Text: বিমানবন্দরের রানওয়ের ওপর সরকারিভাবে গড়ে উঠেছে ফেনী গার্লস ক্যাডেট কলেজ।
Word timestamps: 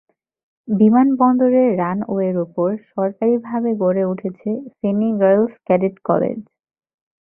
বিমানবন্দরের 0.67 1.69
রানওয়ের 1.81 2.35
ওপর 2.45 2.69
সরকারিভাবে 2.91 3.69
গড়ে 3.81 4.03
উঠেছে 4.11 4.49
ফেনী 4.75 5.09
গার্লস 5.21 5.53
ক্যাডেট 5.67 5.95
কলেজ। 6.05 6.39